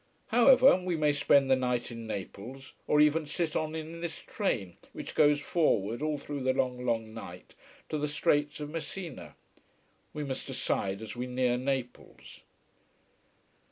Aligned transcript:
However, 0.29 0.77
we 0.77 0.97
may 0.97 1.13
spend 1.13 1.51
the 1.51 1.55
night 1.55 1.91
in 1.91 2.07
Naples: 2.07 2.73
or 2.87 2.99
even 2.99 3.27
sit 3.27 3.55
on 3.55 3.75
in 3.75 4.01
this 4.01 4.17
train, 4.17 4.77
which 4.93 5.13
goes 5.13 5.39
forward, 5.39 6.01
all 6.01 6.17
through 6.17 6.41
the 6.41 6.53
long 6.55 6.83
long 6.83 7.13
night, 7.13 7.53
to 7.89 7.99
the 7.99 8.07
Straits 8.07 8.59
of 8.59 8.71
Messina. 8.71 9.35
We 10.11 10.23
must 10.23 10.47
decide 10.47 11.03
as 11.03 11.15
we 11.15 11.27
near 11.27 11.55
Naples. 11.55 12.41